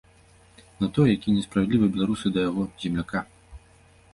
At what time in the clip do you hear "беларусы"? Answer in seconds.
1.99-2.27